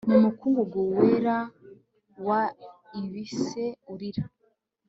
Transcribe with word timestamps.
Mu 0.09 0.17
mukungugu 0.23 0.79
wera 0.97 1.37
wa 2.27 2.41
ibise 3.01 3.65
urira 3.91 4.23